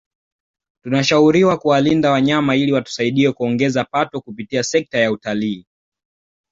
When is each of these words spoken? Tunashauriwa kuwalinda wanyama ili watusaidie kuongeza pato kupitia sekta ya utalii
Tunashauriwa 0.83 1.57
kuwalinda 1.57 2.11
wanyama 2.11 2.55
ili 2.55 2.71
watusaidie 2.71 3.31
kuongeza 3.31 3.83
pato 3.85 4.21
kupitia 4.21 4.63
sekta 4.63 4.97
ya 4.97 5.11
utalii 5.11 5.65